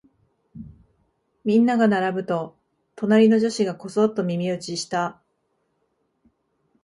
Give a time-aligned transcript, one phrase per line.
[1.45, 2.57] みんなが並ぶと、
[2.95, 5.21] 隣の女子がこそっと耳打ちした。